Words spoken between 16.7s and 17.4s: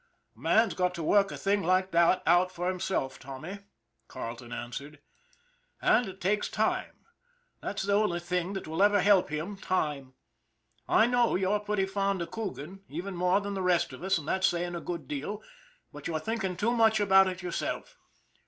much about